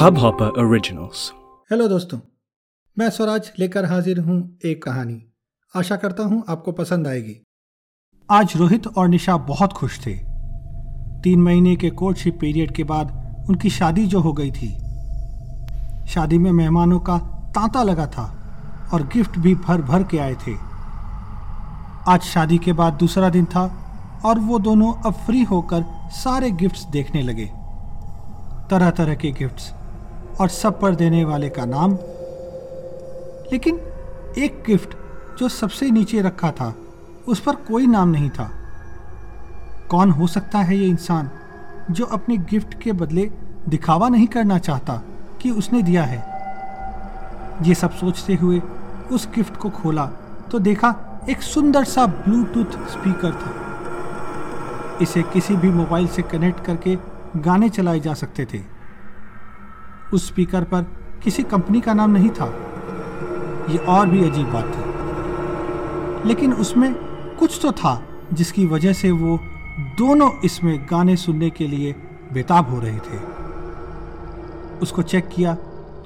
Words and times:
Hub 0.00 0.18
hopper 0.18 0.46
originals 0.46 1.32
hello 1.72 1.88
दोस्तों। 1.88 2.18
मैं 2.98 3.10
स्वराज 3.10 3.52
लेकर 3.58 3.84
हाजिर 3.84 4.18
हूँ 4.20 4.58
एक 4.64 4.82
कहानी। 4.82 5.32
आशा 5.76 5.96
करता 5.96 6.22
हूँ 6.22 6.44
आपको 6.48 6.72
पसंद 6.72 7.06
आएगी। 7.06 7.42
आज 8.30 8.56
रोहित 8.56 8.86
और 8.86 9.08
निशा 9.08 9.36
बहुत 9.36 9.72
खुश 9.72 10.06
थे। 10.06 10.14
तीन 11.22 11.42
महीने 11.42 11.76
के 11.76 11.90
कोर्टशिप 11.90 12.38
पीरियड 12.40 12.74
के 12.74 12.84
बाद 12.84 13.46
उनकी 13.48 13.70
शादी 13.70 14.06
जो 14.06 14.20
हो 14.20 14.32
गई 14.32 14.50
थी। 14.50 14.68
शादी 16.08 16.38
में 16.38 16.52
मेहमानों 16.52 17.00
का 17.00 17.18
तांता 17.54 17.82
लगा 17.82 18.06
था 18.06 18.26
और 18.94 19.02
गिफ्ट 19.02 19.38
भी 19.38 19.54
भर 19.54 19.82
भर 19.82 20.02
के 20.02 20.18
आए 20.18 20.34
थे। 20.34 20.54
आज 22.08 22.20
शादी 22.20 22.58
के 22.58 22.72
बाद 22.72 22.92
दूसरा 22.92 23.30
दिन 23.30 23.44
था 23.44 23.64
और 24.24 24.38
वो 24.38 24.58
दोनों 24.58 24.92
अब 25.06 25.12
फ्री 25.12 25.42
होकर 25.42 25.84
सारे 26.10 26.50
गिफ्ट्स 26.50 26.84
देखने 26.84 27.22
लगे। 27.22 27.59
तरह 28.70 28.90
तरह 28.90 29.14
के 29.14 29.30
गिफ्ट्स 29.32 29.72
और 30.40 30.48
सब 30.48 30.80
पर 30.80 30.94
देने 30.94 31.24
वाले 31.24 31.48
का 31.48 31.64
नाम। 31.64 31.92
लेकिन 33.52 33.80
एक 34.38 34.62
गिफ्ट 34.66 34.96
जो 35.38 35.48
सबसे 35.48 35.90
नीचे 35.90 36.20
रखा 36.20 36.50
था, 36.50 36.74
उस 37.28 37.40
पर 37.40 37.54
कोई 37.68 37.86
नाम 37.86 38.08
नहीं 38.08 38.30
था। 38.30 38.50
कौन 39.90 40.10
हो 40.10 40.26
सकता 40.26 40.58
है 40.58 40.76
ये 40.76 40.86
इंसान 40.86 41.30
जो 41.90 42.04
अपने 42.04 42.36
गिफ्ट 42.50 42.74
के 42.82 42.92
बदले 42.92 43.30
दिखावा 43.68 44.08
नहीं 44.08 44.26
करना 44.26 44.58
चाहता 44.58 45.02
कि 45.42 45.50
उसने 45.50 45.82
दिया 45.82 46.04
है? 46.04 46.18
ये 47.62 47.74
सब 47.74 47.90
सोचते 47.90 48.34
हुए 48.34 48.60
उस 49.12 49.28
गिफ्ट 49.34 49.56
को 49.56 49.70
खोला 49.70 50.06
तो 50.50 50.58
देखा 50.58 50.94
एक 51.28 51.42
सुंदर 51.42 51.84
सा 51.84 52.06
ब्लूटूथ 52.06 52.86
स्पीकर 52.88 53.32
था। 53.32 54.98
इसे 55.02 55.22
किसी 55.22 55.56
भी 55.56 55.70
मोबाइल 55.70 56.06
से 56.08 56.22
कनेक्ट 56.22 56.64
करके 56.64 56.96
गाने 57.36 57.68
चलाए 57.68 58.00
जा 58.00 58.14
सकते 58.14 58.44
थे। 58.44 58.60
उस 60.12 60.28
स्पीकर 60.28 60.64
पर 60.64 60.82
किसी 61.24 61.42
कंपनी 61.42 61.80
का 61.80 61.94
नाम 61.94 62.10
नहीं 62.10 62.30
था। 62.30 62.46
ये 63.70 63.78
और 63.78 64.08
भी 64.08 64.30
अजीब 64.30 64.52
बात 64.52 64.64
थी। 64.64 64.90
लेकिन 66.28 66.52
उसमें 66.52 66.94
कुछ 67.36 67.58
तो 67.62 67.72
था 67.72 68.02
जिसकी 68.32 68.66
वजह 68.66 68.92
से 68.92 69.10
वो 69.10 69.38
दोनों 69.80 70.30
इसमें 70.44 70.86
गाने 70.90 71.16
सुनने 71.16 71.50
के 71.50 71.66
लिए 71.66 71.92
बेताब 72.32 72.70
हो 72.70 72.80
रहे 72.80 72.98
थे। 72.98 73.18
उसको 74.82 75.02
चेक 75.02 75.28
किया 75.28 75.54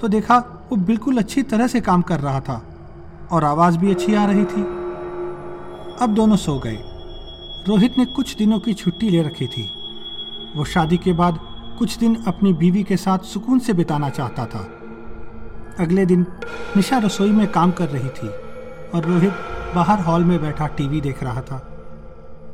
तो 0.01 0.07
देखा 0.07 0.37
वो 0.71 0.75
बिल्कुल 0.75 1.17
अच्छी 1.17 1.43
तरह 1.43 1.67
से 1.67 1.81
काम 1.81 2.01
कर 2.01 2.19
रहा 2.19 2.39
था 2.39 2.75
और 3.31 3.43
आवाज़ 3.43 3.77
भी 3.77 3.91
अच्छी 3.91 4.15
आ 4.15 4.25
रही 4.25 4.45
थी। 4.45 4.61
अब 6.01 6.13
दोनों 6.13 6.35
सो 6.35 6.59
गए। 6.59 6.77
रोहित 7.67 7.93
ने 7.97 8.05
कुछ 8.05 8.37
दिनों 8.37 8.59
की 8.59 8.73
छुट्टी 8.73 9.09
ले 9.09 9.23
रखी 9.23 9.47
थी। 9.47 9.74
वो 10.55 10.65
शादी 10.65 10.97
के 10.97 11.13
बाद 11.13 11.39
कुछ 11.79 11.97
दिन 11.97 12.15
अपनी 12.27 12.53
बीवी 12.53 12.83
के 12.83 12.97
साथ 12.97 13.19
सुकून 13.19 13.59
से 13.59 13.73
बिताना 13.73 14.09
चाहता 14.09 14.45
था। 14.45 14.59
अगले 15.79 16.05
दिन 16.05 16.25
निशा 16.77 16.97
रसोई 16.97 17.31
में 17.31 17.47
काम 17.47 17.71
कर 17.71 17.89
रही 17.89 18.09
थी 18.09 18.27
और 18.89 19.05
रोहित 19.05 19.33
बाहर 19.75 19.99
हॉल 19.99 20.23
में 20.23 20.41
बैठा 20.41 20.67
टीवी 20.67 21.01
देख 21.01 21.23
रहा 21.23 21.41
था। 21.41 21.57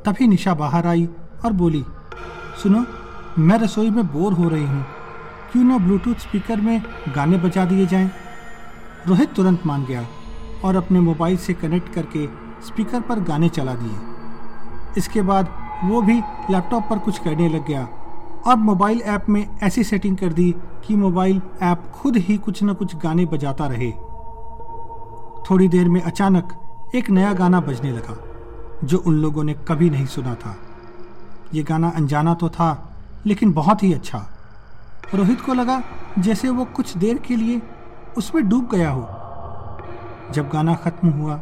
तभी 0.05 0.27
निशा 0.27 0.53
बाहर 0.53 0.87
आई 0.87 1.09
और 1.45 1.53
बोली, 1.53 1.85
सुनो, 2.63 2.85
मैं 3.39 3.57
रसोई 3.57 3.89
में 3.89 4.07
बोर 4.07 4.33
हो 4.33 4.49
रही 4.49 4.65
हूँ। 4.65 4.85
क्यों 5.51 5.63
ना 5.63 5.77
ब्लूटूथ 5.77 6.15
स्पीकर 6.15 6.61
में 6.61 6.83
गाने 7.15 7.37
बजा 7.37 7.65
दिए 7.65 7.85
जाएँ? 7.85 8.11
रोहित 9.07 9.33
तुरंत 9.33 9.65
मान 9.65 9.85
गया 9.85 10.05
और 10.65 10.75
अपने 10.75 10.99
मोबाइल 10.99 11.37
से 11.37 11.53
कनेक्ट 11.53 11.93
करके 11.93 12.27
स्पीकर 12.65 13.01
पर 13.01 13.19
गाने 13.19 13.49
चला 13.49 13.73
दिए। 13.73 13.97
इसके 14.97 15.21
बाद 15.21 15.70
वो 15.83 16.01
भी 16.01 16.21
लैपटॉप 16.49 16.83
पर 16.89 16.99
कुछ 16.99 17.19
करने 17.19 17.49
लग 17.49 17.65
गया। 17.67 17.87
और 18.47 18.55
मोबाइल 18.55 19.01
ऐप 19.01 19.25
में 19.29 19.57
ऐसी 19.63 19.83
सेटिंग 19.83 20.17
कर 20.17 20.33
दी 20.33 20.55
कि 20.85 20.95
मोबाइल 20.95 21.41
ऐप 21.61 21.83
खुद 21.93 22.17
ही 22.17 22.37
कुछ 22.37 22.63
न 22.63 22.73
कुछ 22.73 22.95
गाने 22.95 23.25
बजाता 23.25 23.67
रहे। 23.67 23.91
थोड़ी 25.49 25.67
देर 25.67 25.89
में 25.89 26.01
अचानक 26.01 26.53
एक 26.95 27.09
नया 27.09 27.33
गाना 27.33 27.59
बजने 27.59 27.91
लगा, 27.91 28.17
जो 28.83 28.97
उन 28.97 29.13
लोगों 29.13 29.43
ने 29.43 29.53
कभी 29.53 29.89
नहीं 29.89 30.05
सुना 30.05 30.35
था। 30.35 30.55
ये 31.53 31.63
गाना 31.63 31.89
अनजाना 31.89 32.33
तो 32.33 32.49
था, 32.49 32.95
लेकिन 33.25 33.53
बहुत 33.53 33.83
ही 33.83 33.93
अच्छा। 33.93 34.27
रोहित 35.15 35.41
को 35.41 35.53
लगा 35.53 35.81
जैसे 36.19 36.49
वो 36.49 36.65
कुछ 36.65 36.97
देर 36.97 37.17
के 37.17 37.35
लिए 37.35 37.61
उसमें 38.17 38.49
डूब 38.49 38.69
गया 38.71 38.91
हो। 38.91 39.07
जब 40.33 40.49
गाना 40.49 40.75
खत्म 40.75 41.09
हुआ 41.09 41.35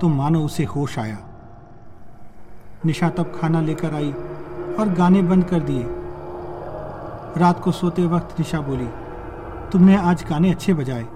तो 0.00 0.08
मानो 0.08 0.40
उसे 0.40 0.64
होश 0.64 0.98
आया। 0.98 1.18
निशा 2.84 3.08
तब 3.08 3.32
खाना 3.40 3.60
लेकर 3.60 3.94
आई 3.94 4.12
और 4.78 4.88
गाने 4.98 5.22
बंद 5.22 5.44
कर 5.44 5.60
दिए। 5.60 5.84
रात 7.36 7.60
को 7.60 7.72
सोते 7.72 8.06
वक्त 8.06 8.38
निशा 8.38 8.60
बोली, 8.60 8.88
तुमने 9.72 9.96
आज 9.96 10.24
गाने 10.30 10.50
अच्छे 10.50 10.74
बजाए। 10.74 11.06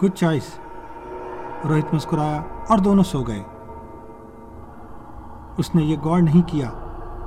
गुड 0.00 0.12
चॉइस 0.12 0.52
रोहित 1.66 1.92
मुस्कुराया 1.94 2.40
और 2.70 2.80
दोनों 2.80 3.02
सो 3.02 3.22
गए। 3.22 3.44
उसने 5.58 5.82
ये 5.82 5.96
गौर 5.96 6.20
नहीं 6.20 6.42
किया 6.42 6.70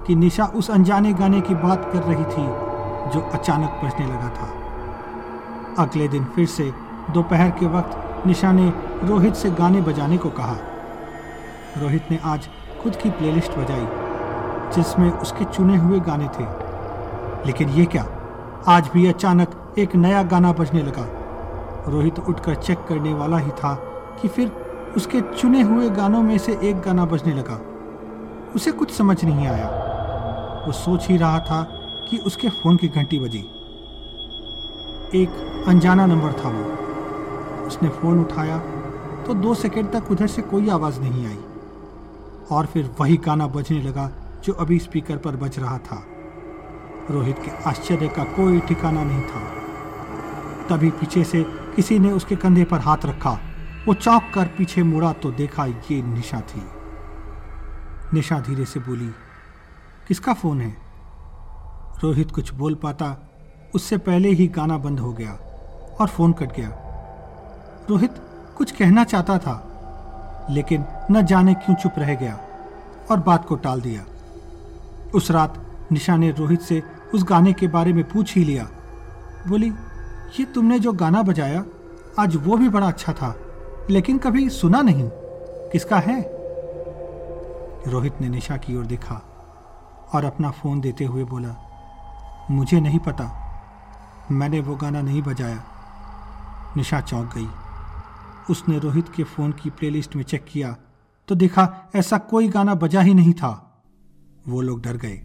कि 0.08 0.16
निशा 0.16 0.46
उस 0.56 0.70
अनजाने 0.72 1.14
गाने 1.14 1.42
की 1.42 1.56
बात 1.56 1.90
कर 1.94 2.04
रही 2.04 2.24
थी 2.26 2.46
जो 3.14 3.22
अचानक 3.34 3.80
बजने 3.84 4.06
लगा 4.08 4.30
था। 4.30 4.50
अगले 5.84 6.08
दिन 6.08 6.26
फिर 6.26 6.46
से 6.48 6.72
दोपहर 7.14 7.50
के 7.50 7.68
वक्त 7.68 8.28
निशा 8.28 8.52
ने 8.52 8.68
रोहित 9.04 9.36
से 9.36 9.52
गाने 9.52 9.82
बजाने 9.82 10.18
को 10.18 10.30
कहा। 10.30 10.58
रोहित 11.78 12.12
ने 12.12 12.20
आज 12.24 12.50
खुद 12.86 12.96
की 12.96 13.10
प्लेलिस्ट 13.10 13.52
बजाई, 13.52 13.88
जिसमें 14.76 15.12
उसके 15.12 15.46
चुने 15.46 15.78
हुए 15.78 16.00
गाने 16.00 16.28
थे। 16.28 16.44
लेकिन 17.46 17.70
ये 17.70 17.86
क्या? 17.86 18.06
आज 18.68 18.90
भी 18.94 19.08
अचानक 19.08 19.76
एक 19.78 19.96
नया 19.96 20.24
गाना 20.24 20.52
बजने 20.52 20.82
लगा। 20.84 21.06
रोहित 21.92 22.20
उठकर 22.20 22.56
चेक 22.56 22.78
करने 22.90 23.14
वाला 23.14 23.38
ही 23.38 23.52
था 23.52 23.74
कि 24.22 24.28
फिर 24.28 24.52
उसके 24.98 25.22
चुने 25.22 25.62
हुए 25.62 25.90
गानों 25.90 26.22
में 26.22 26.38
से 26.38 26.60
एक 26.64 26.82
गाना 26.82 27.06
बजने 27.06 27.34
लगा। 27.34 27.60
उसे 28.56 28.72
कुछ 28.72 28.92
समझ 28.92 29.24
नहीं 29.24 29.48
आया। 29.48 29.68
वो 30.68 30.72
सोच 30.72 31.08
ही 31.08 31.18
रहा 31.18 31.40
था 31.40 31.64
कि 32.10 32.18
उसके 32.18 32.50
फ़ोन 32.50 32.78
की 32.78 32.88
घंटी 32.88 33.20
बजी। 33.20 33.46
एक 35.24 35.64
अनजाना 35.68 36.06
नंबर 36.06 36.32
था 36.34 36.50
वो। 36.50 37.68
उसने 37.68 37.90
फ़ोन 37.90 38.22
उठाया 38.22 38.58
तो 39.24 39.34
दो 39.34 39.54
सेकंड 39.54 39.92
तक 39.92 40.12
उधर 40.12 40.28
से 40.28 40.42
कोई 40.42 40.70
आवाज़ 40.70 41.00
नहीं 41.00 41.28
आई। 41.28 41.45
और 42.52 42.66
फिर 42.66 42.96
वही 43.00 43.18
गाना 43.18 43.48
बजने 43.48 43.82
लगा 43.82 44.10
जो 44.44 44.54
अभी 44.54 44.80
स्पीकर 44.80 45.18
पर 45.18 45.36
बज 45.36 45.60
रहा 45.60 45.78
था। 45.78 46.04
रोहित 47.12 47.40
के 47.40 47.52
आश्चर्य 47.64 48.08
का 48.08 48.24
कोई 48.24 48.60
ठिकाना 48.60 49.04
नहीं 49.04 49.22
था। 49.22 49.42
तभी 50.70 50.90
पीछे 50.90 51.24
से 51.24 51.44
किसी 51.76 52.00
ने 52.00 52.12
उसके 52.12 52.36
कंधे 52.36 52.64
पर 52.64 52.80
हाथ 52.80 53.06
रखा। 53.06 53.40
वो 53.88 53.94
चौंक 53.94 54.32
कर 54.36 54.48
पीछे 54.48 54.84
मुड़ा 54.84 55.14
तो 55.14 55.32
देखा 55.32 55.66
ये 55.66 56.02
निशा 56.02 56.42
थी। 56.42 56.64
निशा 58.14 58.40
धीरे 58.40 58.66
से 58.66 58.80
बोली, 58.80 59.10
किसका 60.08 60.34
फ़ोन 60.34 60.62
है? 60.62 60.78
रोहित 62.04 62.32
कुछ 62.32 62.54
बोल 62.54 62.76
पाता। 62.76 63.16
उससे 63.76 63.98
पहले 63.98 64.30
ही 64.30 64.48
गाना 64.48 64.78
बंद 64.78 65.00
हो 65.00 65.14
गया 65.14 65.32
और 66.02 66.08
फ़ोन 66.08 66.34
कट 66.34 66.56
गया। 66.56 66.70
रोहित 67.90 68.12
कुछ 68.58 68.72
कहना 68.72 69.04
चाहता 69.04 69.38
था। 69.38 69.75
लेकिन 70.50 70.86
न 71.12 71.22
जाने 71.22 71.54
क्यों 71.54 71.76
चुप 71.76 71.94
रह 71.98 72.16
गया 72.16 72.40
और 73.12 73.20
बात 73.20 73.46
को 73.46 73.56
टाल 73.56 73.82
दिया। 73.82 74.06
उस 75.16 75.32
रात 75.32 75.66
निशा 75.92 76.16
ने 76.16 76.32
रोहित 76.32 76.62
से 76.62 76.84
उस 77.14 77.24
गाने 77.24 77.54
के 77.54 77.68
बारे 77.68 77.94
में 77.94 78.04
पूछ 78.04 78.36
ही 78.36 78.44
लिया। 78.44 78.68
बोली, 79.48 79.74
ये 80.40 80.46
तुमने 80.46 80.80
जो 80.80 80.94
गाना 80.94 81.22
बजाया, 81.22 81.66
आज 82.20 82.36
वो 82.36 82.58
भी 82.58 82.70
बड़ा 82.70 82.88
अच्छा 82.88 83.14
था, 83.14 83.36
लेकिन 83.90 84.18
कभी 84.18 84.50
सुना 84.50 84.82
नहीं। 84.82 85.10
किसका 85.72 85.98
है? 85.98 86.22
रोहित 87.88 88.22
ने 88.22 88.30
निशा 88.30 88.58
की 88.58 88.78
ओर 88.78 88.86
देखा 88.86 89.22
और 90.14 90.26
अपना 90.26 90.52
फ़ोन 90.52 90.82
देते 90.82 91.06
हुए 91.06 91.24
बोला, 91.24 91.56
मुझे 92.52 92.80
नहीं 92.80 93.00
पता, 93.00 93.32
मैंने 94.32 94.60
वो 94.60 94.76
गाना 94.76 95.02
नहीं 95.02 95.22
बजाया। 95.22 95.64
निशा 96.78 97.02
चौंक 97.02 97.34
गई। 97.36 97.48
उसने 98.50 98.80
रोहित 98.80 99.10
के 99.10 99.24
फ़ोन 99.24 99.52
की 99.52 99.70
प्लेलिस्ट 99.70 100.16
में 100.16 100.24
चेक 100.24 100.46
किया 100.50 100.76
तो 101.28 101.36
देखा 101.36 101.74
ऐसा 101.96 102.18
कोई 102.18 102.48
गाना 102.48 102.76
बजा 102.76 103.02
ही 103.02 103.14
नहीं 103.14 103.34
था। 103.34 103.84
वो 104.48 104.62
लोग 104.62 104.82
डर 104.82 104.98
गए। 104.98 105.22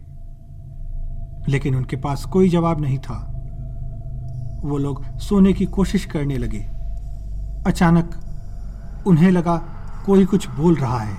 लेकिन 1.51 1.75
उनके 1.75 1.95
पास 1.95 2.25
कोई 2.25 2.49
जवाब 2.49 2.81
नहीं 2.81 2.97
था। 2.97 3.27
वो 4.63 4.77
लोग 4.77 5.17
सोने 5.17 5.53
की 5.53 5.65
कोशिश 5.65 6.05
करने 6.05 6.37
लगे। 6.37 6.59
अचानक 7.67 8.09
उन्हें 9.07 9.31
लगा 9.31 9.57
कोई 10.05 10.25
कुछ 10.25 10.49
बोल 10.49 10.75
रहा 10.75 10.99
है। 10.99 11.17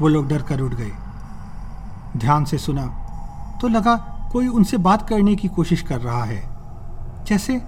वो 0.00 0.08
लोग 0.08 0.28
डर 0.28 0.42
कर 0.42 0.60
उठ 0.60 0.74
गए। 0.74 0.92
ध्यान 2.16 2.44
से 2.44 2.58
सुना 2.58 2.86
तो 3.60 3.68
लगा 3.68 4.28
कोई 4.32 4.48
उनसे 4.48 4.76
बात 4.76 5.08
करने 5.08 5.36
की 5.36 5.48
कोशिश 5.48 5.82
कर 5.82 6.00
रहा 6.00 6.24
है। 6.24 6.56
जैसे 7.24 7.62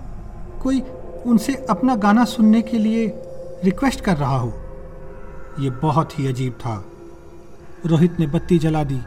कोई 0.63 0.81
उनसे 1.29 1.55
अपना 1.71 1.95
गाना 1.95 2.25
सुनने 2.25 2.63
के 2.63 2.79
लिए 2.79 3.07
रिक्वेस्ट 3.65 4.01
कर 4.01 4.17
रहा 4.17 4.37
हो। 4.39 4.53
यह 5.61 5.71
बहुत 5.83 6.19
ही 6.19 6.27
अजीब 6.27 6.53
था। 6.53 6.85
रोहित 7.87 8.21
ने 8.21 8.27
बत्ती 8.27 8.59
जला 8.59 8.85
दी 8.85 9.01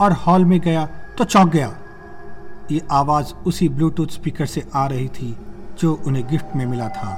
और 0.00 0.12
हॉल 0.12 0.44
में 0.44 0.60
गया 0.60 0.86
तो 1.18 1.24
चौंक 1.24 1.50
गया। 1.50 1.74
ये 2.70 2.80
आवाज़ 2.90 3.34
उसी 3.46 3.68
ब्लूटूथ 3.68 4.06
स्पीकर 4.06 4.46
से 4.46 4.64
आ 4.74 4.86
रही 4.86 5.08
थी 5.08 5.36
जो 5.78 5.94
उन्हें 6.06 6.26
गिफ्ट 6.28 6.56
में 6.56 6.66
मिला 6.66 6.88
था। 6.88 7.12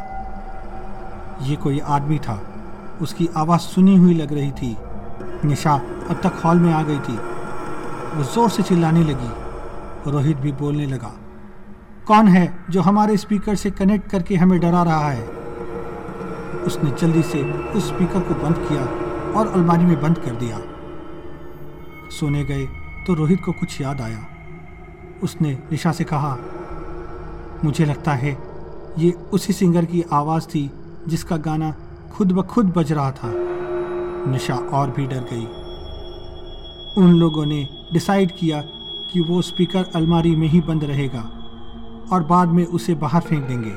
ये 1.42 1.56
कोई 1.56 1.78
आदमी 1.78 2.18
था। 2.18 2.40
उसकी 3.02 3.28
आवाज़ 3.36 3.60
सुनी 3.60 3.96
हुई 3.96 4.14
लग 4.14 4.32
रही 4.32 4.50
थी। 4.52 4.76
निशा 5.44 5.74
अब 6.10 6.20
तक 6.24 6.40
हॉल 6.44 6.58
में 6.58 6.72
आ 6.72 6.82
गई 6.82 6.98
थी। 6.98 7.16
वो 8.16 8.24
ज़ोर 8.24 8.50
से 8.50 8.62
चिल्लाने 8.62 9.02
लगी। 9.04 10.10
रोहित 10.10 10.36
भी 10.36 10.52
बोलने 10.52 10.86
लगा 10.86 11.12
कौन 12.08 12.28
है 12.28 12.64
जो 12.70 12.80
हमारे 12.80 13.16
स्पीकर 13.16 13.54
से 13.54 13.70
कनेक्ट 13.70 14.10
करके 14.10 14.36
हमें 14.36 14.60
डरा 14.60 14.82
रहा 14.82 15.10
है? 15.10 15.22
उसने 16.66 16.90
जल्दी 16.90 17.22
से 17.22 17.42
उस 17.52 17.88
स्पीकर 17.88 18.20
को 18.20 18.34
बंद 18.34 18.58
किया 18.58 18.82
और 19.32 19.48
अलमारी 19.48 19.84
में 19.84 20.00
बंद 20.02 20.18
कर 20.18 20.30
दिया। 20.30 20.60
सोने 22.10 22.44
गए 22.44 22.66
तो 23.06 23.14
रोहित 23.14 23.40
को 23.44 23.52
कुछ 23.52 23.80
याद 23.80 24.00
आया। 24.00 24.26
उसने 25.22 25.52
निशा 25.72 25.92
से 25.92 26.04
कहा, 26.04 26.36
मुझे 27.64 27.84
लगता 27.84 28.12
है 28.12 28.36
ये 28.98 29.10
उसी 29.10 29.52
सिंगर 29.52 29.84
की 29.84 30.04
आवाज़ 30.12 30.46
थी 30.46 30.70
जिसका 31.08 31.36
गाना 31.36 31.74
खुद 32.12 32.32
ब 32.32 32.42
खुद 32.42 32.72
बज 32.76 32.92
रहा 32.92 33.10
था। 33.10 33.32
निशा 34.30 34.54
और 34.54 34.90
भी 34.90 35.06
डर 35.06 35.26
गई। 35.32 35.46
उन 37.02 37.12
लोगों 37.12 37.46
ने 37.46 37.68
डिसाइड 37.92 38.32
किया 38.38 38.60
कि 39.12 39.20
वो 39.20 39.42
स्पीकर 39.42 39.84
अलमारी 39.94 40.36
में 40.36 40.48
ही 40.48 40.60
बंद 40.60 40.84
रहेगा। 40.84 41.35
और 42.12 42.22
बाद 42.22 42.48
में 42.48 42.64
उसे 42.66 42.94
बाहर 42.94 43.20
फेंक 43.20 43.44
देंगे। 43.44 43.70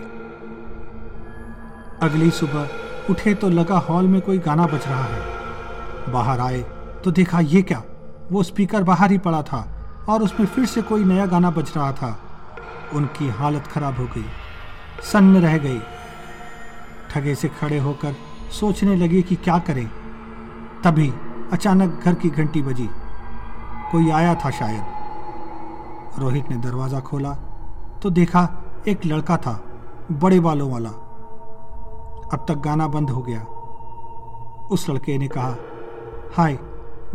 अगली 2.01 2.29
सुबह 2.31 2.69
उठे 3.09 3.33
तो 3.33 3.49
लगा 3.49 3.77
हॉल 3.79 4.07
में 4.07 4.19
कोई 4.21 4.37
गाना 4.37 4.65
बज 4.65 4.87
रहा 4.87 5.03
है। 5.03 6.11
बाहर 6.13 6.39
आए 6.39 6.59
तो 7.03 7.11
देखा 7.11 7.39
ये 7.39 7.61
क्या? 7.61 7.81
वो 8.31 8.43
स्पीकर 8.43 8.83
बाहर 8.83 9.11
ही 9.11 9.17
पड़ा 9.17 9.41
था 9.41 9.65
और 10.09 10.23
उसमें 10.23 10.47
फिर 10.47 10.65
से 10.65 10.81
कोई 10.81 11.03
नया 11.03 11.25
गाना 11.25 11.49
बज 11.51 11.71
रहा 11.77 11.91
था। 11.91 12.17
उनकी 12.93 13.27
हालत 13.29 13.67
खराब 13.67 13.97
हो 13.97 14.05
गई। 14.05 14.25
सन्न 15.03 15.41
रह 15.41 15.57
गई। 15.57 15.79
ठगे 17.11 17.35
से 17.35 17.47
खड़े 17.59 17.79
होकर 17.79 18.15
सोचने 18.51 18.95
लगे 18.95 19.21
कि 19.21 19.35
क्या 19.35 19.57
करें। 19.59 19.85
तभी 20.83 21.11
अचानक 21.53 22.01
घर 22.05 22.13
की 22.13 22.29
घंटी 22.29 22.61
बजी। 22.61 22.89
कोई 23.91 24.09
आया 24.11 24.33
था 24.35 24.49
शायद। 24.51 26.19
रोहित 26.19 26.49
ने 26.49 26.57
दरवाज़ा 26.57 26.99
खोला 26.99 27.35
तो 28.01 28.09
देखा 28.09 28.49
एक 28.87 29.05
लड़का 29.05 29.37
था, 29.37 29.63
बड़े 30.11 30.39
बालों 30.39 30.71
वाला। 30.71 30.89
अब 32.33 32.45
तक 32.47 32.55
गाना 32.55 32.87
बंद 32.87 33.09
हो 33.09 33.21
गया। 33.21 33.41
उस 34.71 34.89
लड़के 34.89 35.17
ने 35.17 35.27
कहा, 35.27 35.55
हाय, 36.33 36.59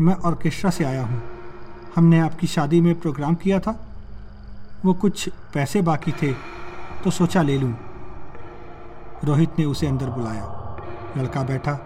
मैं 0.00 0.14
ऑर्केस्ट्रा 0.14 0.70
से 0.70 0.84
आया 0.84 1.04
हूँ। 1.04 1.22
हमने 1.96 2.20
आपकी 2.20 2.46
शादी 2.46 2.80
में 2.80 3.00
प्रोग्राम 3.00 3.34
किया 3.34 3.60
था। 3.60 3.86
वो 4.84 4.94
कुछ 4.94 5.28
पैसे 5.54 5.82
बाकी 5.82 6.12
थे 6.12 6.32
तो 7.04 7.10
सोचा 7.10 7.42
ले 7.42 7.58
लूँ। 7.58 7.74
रोहित 9.24 9.58
ने 9.58 9.64
उसे 9.64 9.86
अंदर 9.86 10.10
बुलाया। 10.10 10.76
लड़का 11.16 11.42
बैठा। 11.42 11.78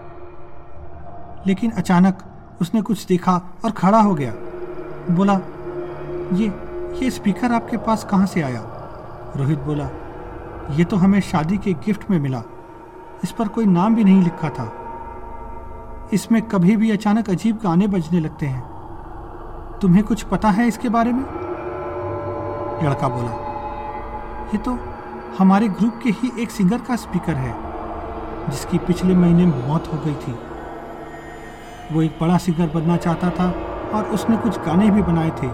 लेकिन 1.47 1.71
अचानक 1.71 2.19
उसने 2.61 2.83
कुछ 2.83 3.07
देखा 3.07 3.43
और 3.65 3.71
खड़ा 3.71 4.01
हो 4.01 4.15
गया। 4.15 4.33
बोला, 5.15 5.41
ये 6.33 6.69
ये 7.05 7.11
स्पीकर 7.11 7.53
आपके 7.53 7.77
पास 7.77 8.05
कहाँ 8.05 8.27
से 8.27 8.43
आया? 8.43 8.78
रोहित 9.37 9.59
बोला, 9.59 9.89
ये 10.71 10.85
तो 10.85 10.97
हमें 10.97 11.21
शादी 11.21 11.59
के 11.59 11.73
गिफ्ट 11.73 12.11
में 12.11 12.19
मिला। 12.19 12.43
इस 13.25 13.33
पर 13.33 13.49
कोई 13.49 13.67
नाम 13.67 13.95
भी 13.95 14.05
नहीं 14.05 14.23
लिखा 14.23 14.49
था। 14.49 14.73
इसमें 16.13 16.41
कभी 16.43 16.77
भी 16.77 16.91
अचानक 16.91 17.31
अजीब 17.31 17.59
गाने 17.63 17.87
बजने 17.87 18.21
लगते 18.21 18.47
हैं। 18.47 18.63
तुम्हें 19.83 20.05
कुछ 20.05 20.23
पता 20.23 20.51
है 20.51 20.67
इसके 20.69 20.89
बारे 20.89 21.13
में? 21.13 21.25
लड़का 22.83 23.09
बोला, 23.09 23.31
ये 24.53 24.59
तो 24.59 24.79
हमारे 25.39 25.69
ग्रुप 25.69 26.01
के 26.03 26.11
ही 26.11 26.31
एक 26.43 26.51
सिंगर 26.51 26.79
का 26.79 26.97
स्पीकर 26.97 27.35
है, 27.35 27.55
जिसकी 28.51 28.79
पिछले 28.79 29.15
महीने 29.15 29.47
मौत 29.47 29.91
हो 29.93 29.99
गई 29.99 30.15
थी। 30.15 30.39
वो 31.93 32.03
एक 32.03 32.19
बड़ा 32.21 32.39
सिंगर 32.39 32.67
बनना 32.67 32.97
चाहता 32.97 33.31
था 33.31 33.51
और 33.95 34.05
उसने 34.05 34.37
कुछ 34.37 34.59
गाने 34.59 34.91
भी 34.91 35.03
बनाए 35.03 35.31
थे, 35.43 35.51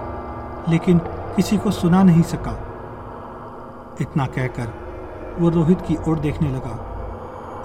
लेकिन 0.70 0.98
किसी 1.36 1.58
को 1.58 1.70
सुना 1.70 2.02
नहीं 2.02 2.22
सका। 2.22 2.52
इतना 4.00 4.26
कहकर 4.26 5.36
वो 5.40 5.48
रोहित 5.48 5.78
की 5.80 5.96
ओर 6.10 6.18
देखने 6.20 6.50
लगा 6.50 6.74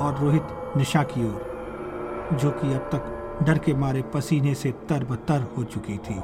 और 0.01 0.19
रोहित 0.19 0.77
निशा 0.77 1.03
की 1.03 1.23
ओर, 1.25 2.37
जो 2.41 2.51
कि 2.51 2.73
अब 2.73 2.89
तक 2.93 3.15
डर 3.43 3.57
के 3.57 3.73
मारे 3.73 4.01
पसीने 4.13 4.53
से 4.55 4.71
तरबतर 4.89 5.41
हो 5.57 5.63
चुकी 5.63 5.97
थी। 5.97 6.21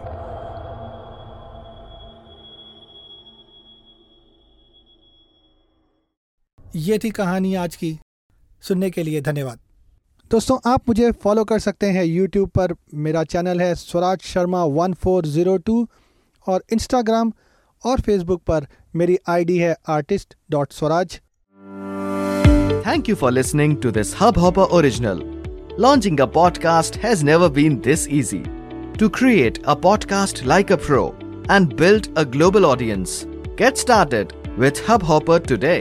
ये 6.80 6.98
थी 7.04 7.10
कहानी 7.12 7.54
आज 7.56 7.76
की। 7.76 7.98
सुनने 8.64 8.90
के 8.90 9.04
लिए 9.04 9.22
धन्यवाद। 9.22 9.60
दोस्तों, 10.32 10.58
आप 10.66 10.90
मुझे 10.90 11.12
फॉलो 11.12 11.44
कर 11.44 11.60
सकते 11.60 11.90
हैं 11.92 12.04
यूट्यूब 12.04 12.50
पर। 12.50 12.74
मेरा 12.94 13.24
चैनल 13.24 13.62
है 13.62 13.74
Swaraj 13.76 14.22
Sharma 14.22 14.64
one 14.64 14.94
four 14.94 15.26
zero 15.26 15.58
two 15.58 15.88
और 16.48 16.64
इंस्टाग्राम 16.74 17.32
और 17.84 18.02
फेसबुक 18.02 18.42
पर 18.42 18.68
मेरी 18.95 19.17
आईडी 19.27 19.59
है 19.59 19.75
artist 19.89 20.35
dot 20.51 20.73
Swaraj 20.73 21.19
Thank 22.85 23.09
you 23.09 23.15
for 23.15 23.31
listening 23.31 23.73
to 23.83 23.91
this 23.97 24.13
Hubhopper 24.21 24.65
original. 24.77 25.19
Launching 25.85 26.21
a 26.25 26.27
podcast 26.37 26.97
has 27.03 27.23
never 27.29 27.49
been 27.59 27.77
this 27.87 28.07
easy. 28.19 28.41
To 29.03 29.09
create 29.19 29.59
a 29.65 29.77
podcast 29.77 30.41
like 30.53 30.73
a 30.77 30.79
pro 30.87 31.03
and 31.57 31.77
build 31.77 32.09
a 32.17 32.25
global 32.37 32.67
audience, 32.71 33.27
get 33.57 33.83
started 33.83 34.33
with 34.57 34.81
Hubhopper 34.89 35.39
today. 35.53 35.79